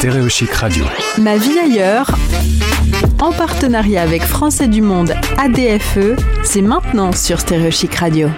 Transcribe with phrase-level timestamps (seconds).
[0.00, 0.86] Stéréochic Radio.
[1.18, 2.10] Ma vie ailleurs,
[3.20, 8.30] en partenariat avec Français du Monde ADFE, c'est maintenant sur Stéréochic Radio.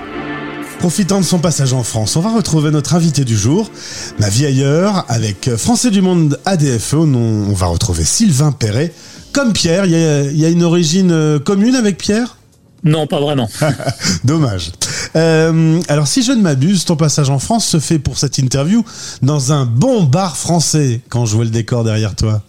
[0.81, 3.71] Profitant de son passage en France, on va retrouver notre invité du jour,
[4.19, 6.95] Ma vie ailleurs, avec Français du Monde ADFE.
[6.95, 8.93] On, on va retrouver Sylvain Perret.
[9.31, 12.39] Comme Pierre, il y, a, il y a une origine euh, commune avec Pierre?
[12.83, 13.49] Non, pas vraiment.
[14.25, 14.73] Dommage.
[15.17, 18.85] Euh, alors, si je ne m'abuse, ton passage en France se fait pour cette interview
[19.23, 22.43] dans un bon bar français, quand je vois le décor derrière toi.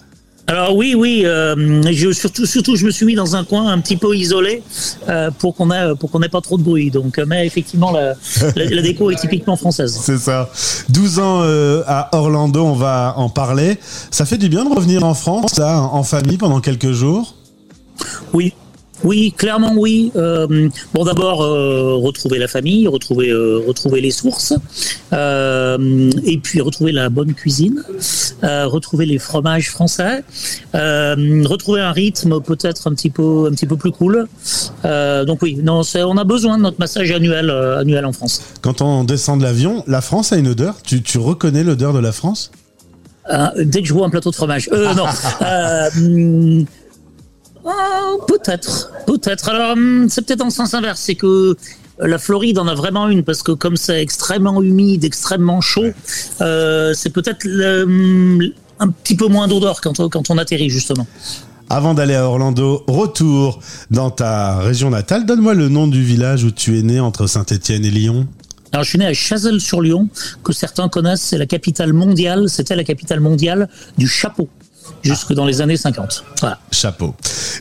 [0.46, 3.79] Alors oui, oui, euh, je, surtout, surtout, je me suis mis dans un coin un
[3.79, 4.61] petit peu isolé
[5.07, 6.92] euh, pour qu'on ait, pour qu'on ait pas trop de bruit.
[6.92, 8.14] Donc, euh, mais effectivement, la,
[8.57, 9.98] la, la déco est typiquement française.
[10.04, 10.50] C'est ça.
[10.89, 13.78] 12 ans euh, à Orlando, on va en parler.
[14.11, 17.36] Ça fait du bien de revenir en France, là, en famille pendant quelques jours?
[18.34, 18.54] Oui,
[19.04, 20.12] oui, clairement oui.
[20.16, 24.54] Euh, bon, d'abord euh, retrouver la famille, retrouver euh, retrouver les sources,
[25.12, 27.84] et puis retrouver la bonne cuisine,
[28.42, 30.24] retrouver les fromages français,
[30.74, 34.28] retrouver un rythme peut-être un petit peu un petit peu plus cool.
[34.84, 38.42] Donc oui, non, on a besoin de notre massage annuel annuel en France.
[38.62, 40.82] Quand on descend de l'avion, la France a une odeur.
[40.84, 42.52] Tu, tu reconnais l'odeur de la France?
[43.32, 44.70] Euh, dès que je vois un plateau de fromage.
[44.72, 45.06] Euh, non.
[45.42, 46.64] Euh,
[47.64, 49.50] oh, peut-être, peut-être.
[49.50, 51.56] Alors, hum, c'est peut-être en sens inverse, c'est que
[52.00, 55.86] la Floride en a vraiment une parce que comme c'est extrêmement humide, extrêmement chaud,
[56.42, 57.45] euh, c'est peut-être
[57.83, 58.42] hum,
[58.80, 61.08] un petit peu moins d'odeur quand, on- quand on atterrit justement.
[61.70, 65.25] Avant d'aller à Orlando, retour dans ta région natale.
[65.25, 68.27] Donne-moi le nom du village où tu es né entre Saint-Étienne et Lyon.
[68.73, 70.09] Alors, je suis né à Chazelles-sur-Lyon,
[70.44, 74.50] que certains connaissent, c'est la capitale mondiale, c'était la capitale mondiale du chapeau,
[75.03, 76.23] jusque dans les années 50.
[76.39, 76.59] Voilà.
[76.72, 77.14] Chapeau.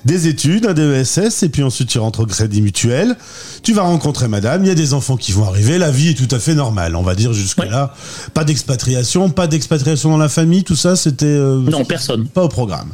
[0.05, 3.17] Des études, un DESS, et puis ensuite tu rentres au Crédit Mutuel.
[3.63, 6.15] Tu vas rencontrer madame, il y a des enfants qui vont arriver, la vie est
[6.15, 7.95] tout à fait normale, on va dire jusque-là.
[8.35, 11.27] Pas d'expatriation, pas d'expatriation dans la famille, tout ça, c'était...
[11.27, 12.27] euh, Non, personne.
[12.29, 12.91] Pas au programme.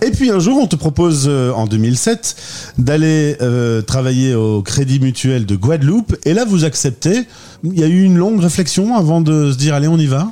[0.00, 2.36] Et puis un jour, on te propose euh, en 2007
[2.78, 7.26] d'aller euh, travailler au Crédit Mutuel de Guadeloupe, et là vous acceptez.
[7.64, 10.28] Il y a eu une longue réflexion avant de se dire allez, on y va?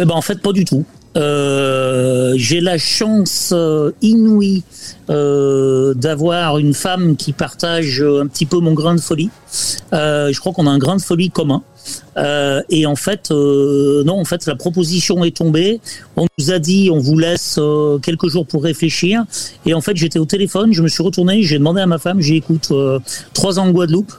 [0.00, 0.84] Eh ben, en fait, pas du tout.
[1.16, 4.62] Euh, j'ai la chance euh, inouïe
[5.10, 9.30] euh, d'avoir une femme qui partage un petit peu mon grain de folie.
[9.92, 11.62] Euh, je crois qu'on a un grain de folie commun.
[12.18, 15.80] Euh, et en fait, non, en fait, la proposition est tombée.
[16.16, 17.58] On nous a dit, on vous laisse
[18.02, 19.24] quelques jours pour réfléchir.
[19.64, 22.20] Et en fait, j'étais au téléphone, je me suis retourné, j'ai demandé à ma femme,
[22.20, 22.70] j'ai écoute,
[23.32, 24.12] trois ans en Guadeloupe.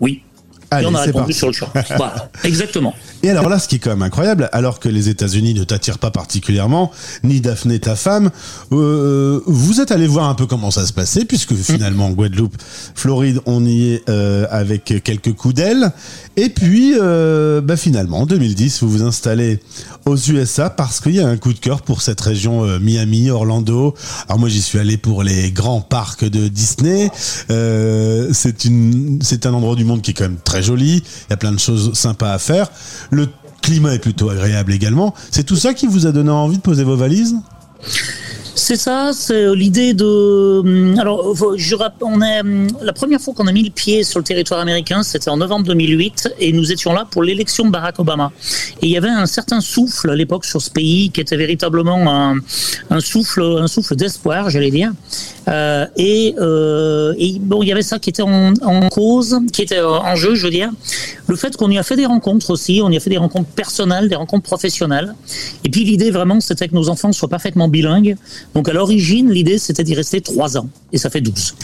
[0.00, 0.22] Oui.
[0.70, 1.32] Allez, et on a répondu parti.
[1.34, 1.68] sur le champ.
[1.96, 2.94] voilà, exactement.
[3.26, 5.98] Et alors là, ce qui est quand même incroyable, alors que les États-Unis ne t'attirent
[5.98, 6.92] pas particulièrement,
[7.24, 8.30] ni Daphné, ta femme,
[8.70, 12.54] euh, vous êtes allé voir un peu comment ça se passait, puisque finalement, Guadeloupe,
[12.94, 15.90] Floride, on y est euh, avec quelques coups d'aile.
[16.36, 19.58] Et puis, euh, bah, finalement, en 2010, vous vous installez
[20.04, 23.96] aux USA parce qu'il y a un coup de cœur pour cette région Miami, Orlando.
[24.28, 27.10] Alors moi, j'y suis allé pour les grands parcs de Disney.
[27.48, 31.02] C'est une, c'est un endroit du monde qui est quand même très joli.
[31.28, 32.70] Il y a plein de choses sympas à faire.
[33.16, 33.28] Le
[33.62, 35.14] climat est plutôt agréable également.
[35.30, 37.34] C'est tout ça qui vous a donné envie de poser vos valises?
[38.58, 40.04] C'est ça, c'est euh, l'idée de.
[40.60, 44.02] hum, Alors, faut- je, on est hum, la première fois qu'on a mis le pied
[44.02, 47.70] sur le territoire américain, c'était en novembre 2008, et nous étions là pour l'élection de
[47.70, 48.32] Barack Obama.
[48.82, 52.10] Et il y avait un certain souffle à l'époque sur ce pays qui était véritablement
[52.10, 52.38] un,
[52.90, 54.90] un souffle, un souffle d'espoir, j'allais dire.
[55.48, 59.62] Euh, et, euh, et bon, il y avait ça qui était en, en cause, qui
[59.62, 60.70] était euh, en jeu, je veux dire.
[61.28, 63.50] Le fait qu'on y a fait des rencontres aussi, on y a fait des rencontres
[63.50, 65.14] personnelles, des rencontres professionnelles.
[65.64, 68.16] Et puis l'idée vraiment, c'était que nos enfants soient parfaitement bilingues.
[68.54, 70.68] Donc à l'origine, l'idée, c'était d'y rester trois ans.
[70.92, 71.54] Et ça fait 12.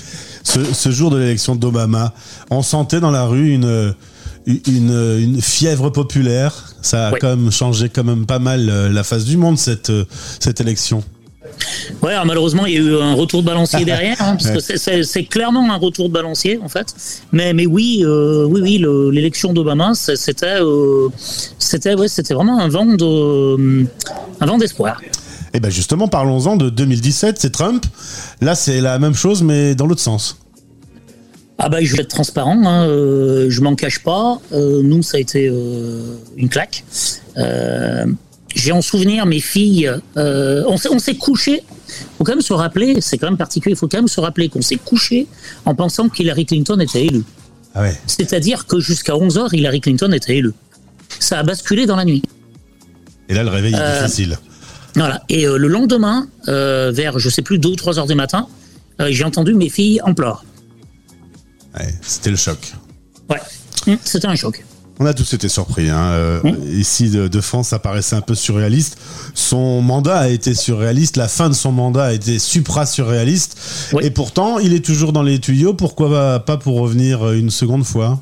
[0.44, 2.15] ce, ce jour de l'élection d'Obama,
[2.50, 3.94] on sentait dans la rue une,
[4.47, 6.75] une, une fièvre populaire.
[6.82, 9.92] Ça a quand même changé quand même pas mal la face du monde, cette,
[10.38, 11.03] cette élection.
[12.02, 14.76] Ouais, alors malheureusement, il y a eu un retour de balancier derrière, hein, parce que
[15.04, 16.94] c'est- clairement un retour de balancier, en fait.
[17.32, 21.08] Mais, mais oui, euh, oui, oui, le- l'élection d'Obama, c'était, euh,
[21.58, 23.86] c'était, ouais, c'était vraiment un vent de,
[24.40, 25.00] un vent d'espoir.
[25.54, 27.84] Et ben justement, parlons-en de 2017, c'est Trump.
[28.41, 30.38] Là, c'est la même chose, mais dans l'autre sens.
[31.58, 34.41] Ah bah je vais être transparent, hein, euh, je m'en cache pas.
[34.53, 36.82] Euh, nous ça a été euh, une claque.
[38.62, 39.91] J'ai en souvenir mes filles.
[40.16, 41.64] euh, on s'est on s'est couché.
[42.16, 43.74] Faut quand même se rappeler, c'est quand même particulier.
[43.74, 45.26] Il faut quand même se rappeler qu'on s'est couché
[45.64, 47.24] en pensant qu'Hillary Clinton était élue.
[47.74, 48.00] Ah ouais.
[48.06, 50.53] C'est-à-dire que jusqu'à 11 h Hillary Clinton était élue.
[51.18, 52.22] Ça a basculé dans la nuit.
[53.28, 54.38] Et là, le réveil est Euh, difficile.
[54.94, 55.24] Voilà.
[55.28, 58.47] Et euh, le lendemain, vers je sais plus deux ou trois heures du matin,
[59.08, 60.44] j'ai entendu mes filles en pleurs.
[61.76, 62.74] Ouais, C'était le choc.
[63.28, 63.41] Ouais,
[63.88, 64.65] Hum, c'était un choc.
[65.00, 65.89] On a tous été surpris.
[65.89, 66.10] Hein.
[66.12, 66.41] Euh,
[66.72, 68.98] ici, de, France, ça paraissait un peu surréaliste.
[69.34, 71.16] Son mandat a été surréaliste.
[71.16, 73.56] La fin de son mandat a été supra-surréaliste.
[74.00, 75.74] Et pourtant, il est toujours dans les tuyaux.
[75.74, 78.21] Pourquoi pas pour revenir une seconde fois?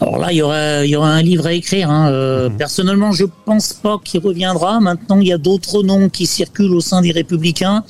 [0.00, 1.90] Alors là, il y aura, il y aura un livre à écrire.
[1.90, 2.10] Hein.
[2.10, 2.56] Euh, mhm.
[2.56, 4.80] Personnellement, je pense pas qu'il reviendra.
[4.80, 7.84] Maintenant, il y a d'autres noms qui circulent au sein des Républicains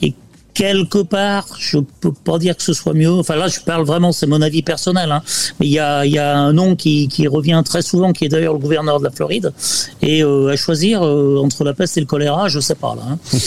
[0.00, 0.14] et
[0.54, 3.10] quelque part, je peux pas dire que ce soit mieux.
[3.10, 5.10] Enfin là, je parle vraiment, c'est mon avis personnel.
[5.10, 5.22] Hein.
[5.60, 8.28] Mais il y a, y a un nom qui, qui revient très souvent, qui est
[8.28, 9.52] d'ailleurs le gouverneur de la Floride.
[10.02, 13.02] Et euh, à choisir euh, entre la peste et le choléra, je sais pas là.
[13.12, 13.18] Hein.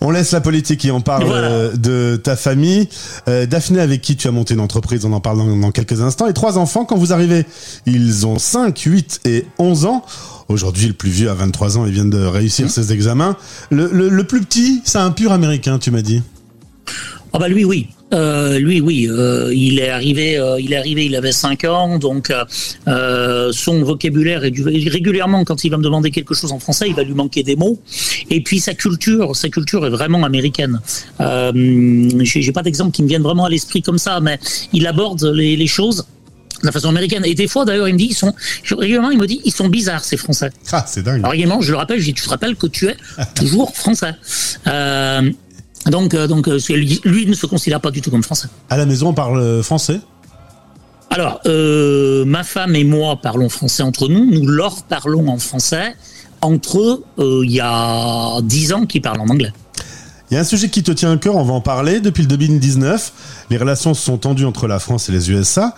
[0.00, 2.88] On laisse la politique et on parle euh, de ta famille.
[3.26, 6.28] Daphné, avec qui tu as monté une entreprise, on en parle dans, dans, quelques instants.
[6.28, 7.44] Et trois enfants, quand vous arrivez,
[7.84, 10.04] ils ont 5, 8 et 11 ans.
[10.48, 12.70] Aujourd'hui, le plus vieux a 23 ans, il vient de réussir mmh.
[12.70, 13.36] ses examens.
[13.70, 16.22] Le, plus petit, c'est un pur américain, tu m'as dit.
[17.32, 17.88] Ah bah lui, oui.
[18.14, 21.98] Euh, lui, oui, euh, il est arrivé, euh, il est arrivé, il avait 5 ans,
[21.98, 22.32] donc
[22.86, 26.94] son vocabulaire est du, régulièrement quand il va me demander quelque chose en français, il
[26.94, 27.78] va lui manquer des mots.
[28.30, 30.80] Et puis sa culture, sa culture est vraiment américaine.
[31.20, 34.38] J'ai pas d'exemple qui me viennent vraiment à l'esprit comme ça, mais
[34.72, 36.06] il aborde les, les choses
[36.62, 37.24] la façon américaine.
[37.24, 38.34] Et des fois, d'ailleurs, il me dit, ils sont,
[38.70, 40.50] régulièrement, il me dit, ils sont bizarres, ces Français.
[40.72, 41.20] Ah, c'est dingue.
[41.20, 42.96] Alors, régulièrement, je le rappelle, je dis, tu te rappelles que tu es
[43.34, 44.14] toujours Français.
[44.66, 45.30] Euh,
[45.86, 48.48] donc, euh, donc euh, lui, lui, ne se considère pas du tout comme Français.
[48.70, 50.00] À la maison, on parle français?
[51.10, 51.40] Alors,
[52.26, 54.26] ma femme et moi parlons français entre nous.
[54.26, 55.94] Nous leur parlons en français.
[56.42, 57.04] Entre eux,
[57.44, 59.52] il y a dix ans qu'ils parlent en anglais.
[60.30, 62.00] Il y a un sujet qui te tient à cœur, on va en parler.
[62.00, 63.12] Depuis le 2019,
[63.48, 65.74] les relations se sont tendues entre la France et les USA.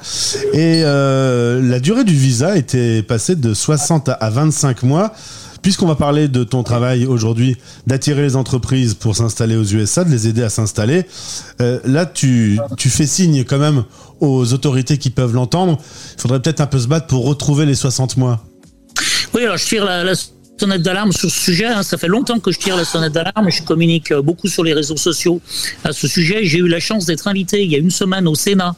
[0.52, 5.12] Et euh, la durée du visa était passée de 60 à 25 mois.
[5.62, 10.11] Puisqu'on va parler de ton travail aujourd'hui, d'attirer les entreprises pour s'installer aux USA, de
[10.11, 11.05] les aider à s'installer,
[11.61, 13.85] euh, là tu, fais signe quand même
[14.20, 15.79] aux autorités qui peuvent l'entendre.
[16.17, 18.43] Il faudrait peut-être un peu se battre pour retrouver les 60 mois.
[19.35, 20.14] Oui, alors je tire la, la
[20.61, 21.65] sonnette d'alarme sur ce sujet.
[21.65, 21.83] Hein.
[21.83, 23.49] Ça fait longtemps que je tire la sonnette d'alarme.
[23.51, 25.41] Je communique euh, beaucoup sur les réseaux sociaux
[25.85, 26.45] à ce sujet.
[26.45, 28.77] J'ai eu la chance d'être invité il y a une semaine au Sénat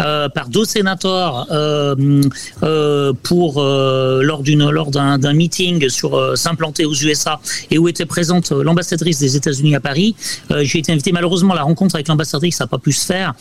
[0.00, 7.40] euh, par deux sénateurs euh, pour lors d'une lors d'un meeting sur s'implanter aux USA
[7.70, 10.16] et où était présente l'ambassadrice des États-Unis à Paris.
[10.62, 11.12] J'ai été invité.
[11.12, 13.34] Malheureusement, la rencontre avec l'ambassadrice n'a pas pu se faire,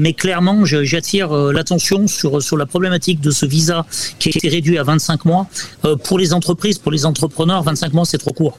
[0.00, 3.84] mais clairement, j'attire l'attention sur sur la problématique de ce visa
[4.18, 5.46] qui a été réduit à 25 mois
[6.04, 8.58] pour les entreprises, pour les entreprises entrepreneur, 25 mois, c'est trop court.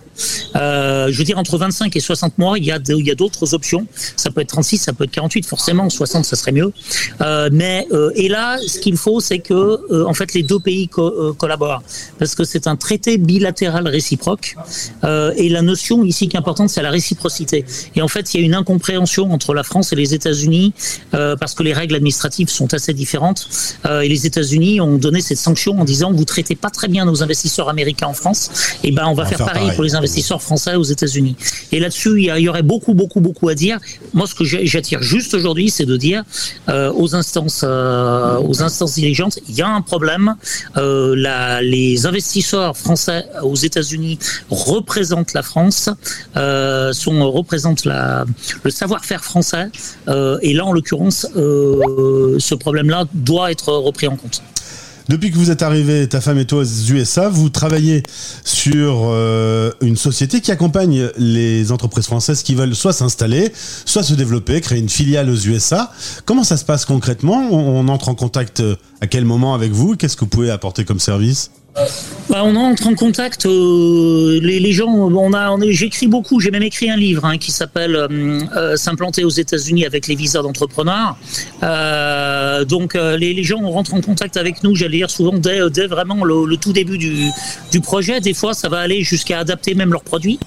[0.56, 3.88] Euh, je veux dire, entre 25 et 60 mois, il y a, d'autres options.
[4.16, 6.74] Ça peut être 36, ça peut être 48, forcément, 60, ça serait mieux.
[7.22, 10.88] Euh, mais, euh, et là, ce qu'il faut, c'est que, en fait, les deux pays
[10.88, 11.81] co collaborent.
[12.19, 14.56] Parce que c'est un traité bilatéral réciproque.
[15.04, 17.66] et la notion ici qui est importante, c'est la réciprocité.
[17.96, 20.74] Et en fait, il y a une incompréhension entre la France et les États-Unis,
[21.12, 23.48] parce que les règles administratives sont assez différentes.
[23.86, 27.24] et les États-Unis ont donné cette sanction en disant, vous traitez pas très bien nos
[27.24, 28.47] investisseurs américains en France,
[28.84, 31.36] et eh ben on va faire, pareil, pour les investisseurs français aux États-Unis.
[31.72, 33.80] Et là-dessus, il y, aurait beaucoup, beaucoup, beaucoup à dire.
[34.14, 36.24] Moi, ce que j'attire juste aujourd'hui, c'est de dire
[36.70, 40.36] euh, aux instances, euh, aux instances dirigeantes, il y a un problème.
[40.78, 44.20] Euh, la, les investisseurs français aux États-Unis
[44.50, 45.90] représentent la France,
[46.36, 48.26] sont représentent la,
[48.64, 49.70] le savoir-faire français.
[50.42, 54.42] et là, en l'occurrence, ce problème-là doit être repris en compte.
[55.09, 58.04] Depuis que vous êtes arrivé, ta femme et toi aux USA, vous travaillez
[58.44, 63.54] sur euh, une société qui accompagne les entreprises françaises qui veulent soit s'installer,
[63.85, 65.94] soit se développer, créer une filiale aux USA.
[66.26, 67.47] Comment ça se passe concrètement?
[67.52, 70.85] On entre en contact euh, à quel moment avec vous Qu'est-ce que vous pouvez apporter
[70.85, 71.51] comme service?
[72.30, 73.45] Bah, on entre en contact.
[73.45, 76.39] Euh, les, les, gens, on a, on j'écris beaucoup.
[76.39, 80.16] J'ai même écrit un livre hein, qui s'appelle euh, euh, S'implanter aux États-Unis avec les
[80.16, 81.18] visas d'entrepreneurs.
[82.68, 84.75] donc les, les, gens rentrent en contact avec nous.
[84.75, 87.30] J'allais dire souvent dès, dès vraiment le, tout début du,
[87.71, 88.19] du, projet.
[88.19, 90.39] Des fois, ça va aller jusqu'à adapter même leurs produits.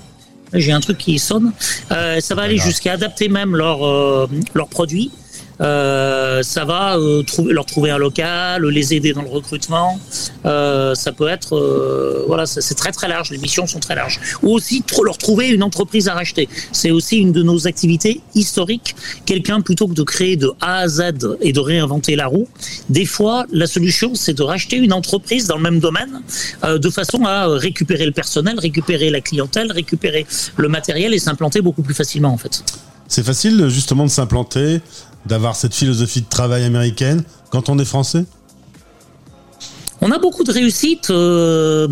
[0.52, 1.52] J'ai un truc qui sonne.
[1.88, 5.12] ça va aller jusqu'à adapter même leurs leurs produits.
[5.60, 10.00] Euh, ça va euh, leur trouver un local, les aider dans le recrutement.
[10.46, 13.30] Euh, ça peut être, voilà, c'est très très large.
[13.30, 14.20] Les missions sont très larges.
[14.42, 16.48] Ou aussi leur trouver une entreprise à racheter.
[16.72, 18.94] C'est aussi une de nos activités historiques.
[19.24, 22.48] Quelqu'un plutôt que de créer de A à Z et de réinventer la roue,
[22.88, 26.20] des fois la solution c'est de racheter une entreprise dans le même domaine
[26.64, 30.26] de façon à récupérer le personnel, récupérer la clientèle, récupérer
[30.56, 32.62] le matériel et s'implanter beaucoup plus facilement en fait.
[33.08, 34.80] C'est facile justement de s'implanter
[35.26, 38.24] d'avoir cette philosophie de travail américaine quand on est français?
[40.02, 41.10] On a beaucoup de réussites.
[41.10, 41.86] Euh,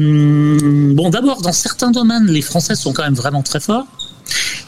[0.94, 3.86] bon, d'abord, dans certains domaines, les Français sont quand même vraiment très forts.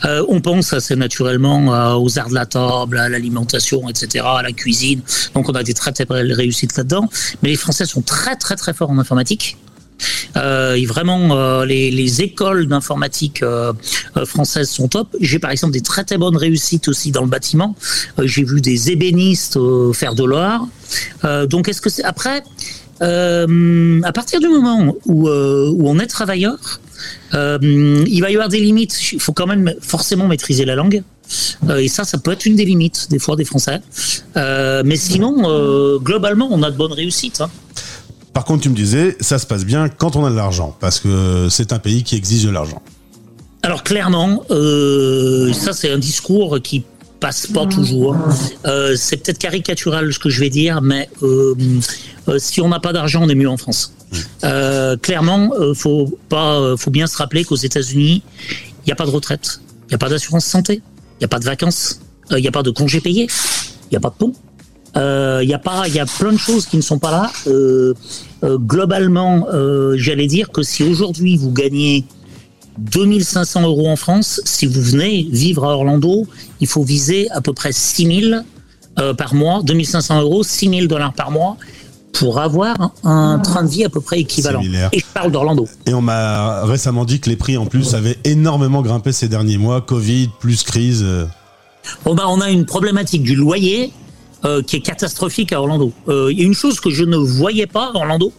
[0.05, 4.43] Euh, on pense assez naturellement euh, aux arts de la table, à l'alimentation, etc., à
[4.43, 5.01] la cuisine.
[5.35, 7.09] Donc on a des très très belles réussites là-dedans.
[7.43, 9.57] Mais les Français sont très très très forts en informatique.
[10.37, 13.73] Euh, vraiment, euh, les, les, écoles d'informatique euh,
[14.25, 15.17] françaises sont top.
[15.21, 17.75] J'ai par exemple des très très bonnes réussites aussi dans le bâtiment.
[18.23, 19.59] J'ai vu des ébénistes
[19.93, 20.69] faire de l'or.
[21.49, 22.43] donc est-ce que c'est après
[23.03, 26.81] à partir du moment où, où on est travailleur,
[27.33, 29.13] il va y avoir des limites.
[29.13, 31.03] Il faut quand même forcément maîtriser la langue.
[31.79, 33.81] et ça, ça peut être une des limites des fois des Français.
[34.37, 37.41] mais sinon, globalement, on a de bonnes réussites.
[37.41, 37.51] Hein.
[38.33, 41.01] Par contre, tu me disais, ça se passe bien quand on a de l'argent, parce
[41.01, 42.83] que c'est un pays qui exige de l'argent.
[43.63, 46.85] Alors clairement, euh, ça c'est un discours qui
[47.19, 48.17] passe pas toujours.
[48.65, 51.55] Euh, c'est peut-être caricatural ce que je vais dire, mais euh,
[52.39, 53.93] si on n'a pas d'argent, on est mieux en France.
[55.03, 59.61] clairement, faut pas, faut bien se rappeler qu'aux États-Unis, il n'y a pas de retraite,
[59.85, 60.81] il n'y a pas d'assurance santé,
[61.17, 63.29] il n'y a pas de vacances, il n'y a pas de congés payés,
[63.85, 64.33] il n'y a pas de pont,
[64.95, 67.11] il euh, y a pas, il y a plein de choses qui ne sont pas
[67.11, 67.31] là.
[67.47, 67.95] Euh,
[68.43, 69.47] euh, globalement,
[69.95, 72.05] j'allais dire que si aujourd'hui vous gagnez
[72.79, 76.27] 2500 euros en France, si vous venez vivre à Orlando,
[76.61, 78.45] il faut viser à peu près 6000
[79.17, 81.57] par mois, 2500 euros, 6000 dollars par mois
[82.13, 84.63] pour avoir un train de vie à peu près équivalent.
[84.93, 85.69] Et je parle d'Orlando.
[85.87, 89.59] Et on m'a récemment dit que les prix en plus avaient énormément grimpé ces derniers
[89.59, 91.07] mois, Covid plus crise.
[92.05, 93.93] Bon bah on a une problématique du loyer
[94.45, 95.93] euh, qui est catastrophique à Orlando.
[96.09, 98.33] Euh, il y a une chose que je ne voyais pas à Orlando,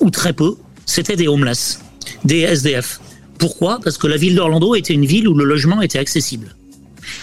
[0.00, 0.56] ou très peu,
[0.86, 1.80] c'était des homeless,
[2.24, 3.00] des SDF.
[3.38, 3.80] Pourquoi?
[3.82, 6.54] Parce que la ville d'Orlando était une ville où le logement était accessible.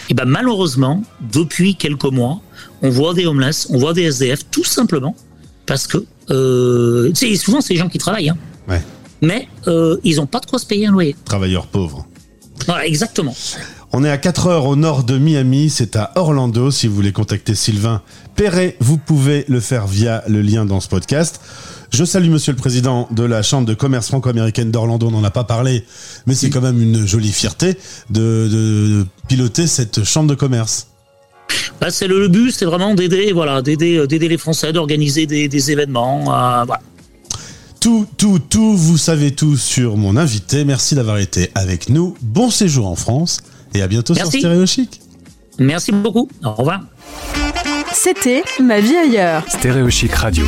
[0.10, 2.42] Et ben malheureusement, depuis quelques mois,
[2.82, 5.16] on voit des homeless, on voit des SDF, tout simplement
[5.68, 8.38] parce que euh, souvent c'est des gens qui travaillent, hein.
[8.68, 8.82] ouais.
[9.22, 11.16] mais euh, ils n'ont pas de quoi se payer un loyer.
[11.26, 12.08] Travailleurs pauvres.
[12.66, 13.36] Voilà, exactement.
[13.94, 16.72] On est à 4 heures au nord de Miami, c'est à Orlando.
[16.72, 18.02] Si vous voulez contacter Sylvain
[18.36, 21.40] Perret, vous pouvez le faire via le lien dans ce podcast.
[21.94, 25.08] Je salue Monsieur le Président de la Chambre de commerce franco-américaine d'Orlando.
[25.08, 25.86] On n'en a pas parlé,
[26.26, 27.78] mais c'est quand même une jolie fierté
[28.10, 30.88] de, piloter cette Chambre de commerce.
[31.80, 36.36] Bah, c'est le, but, c'est vraiment d'aider, voilà, d'aider, d'aider les Français, d'organiser des, événements.
[36.36, 36.66] Euh,
[37.80, 40.66] tout, tout, tout, vous savez tout sur mon invité.
[40.66, 42.18] Merci d'avoir été avec nous.
[42.22, 43.40] Bon séjour en France
[43.78, 45.02] et à bientôt sur Stéréo Chic.
[45.60, 46.30] Merci beaucoup.
[46.44, 46.82] Au revoir.
[47.94, 49.44] C'était Ma vie ailleurs.
[49.48, 50.46] Stéréo Chic Radio.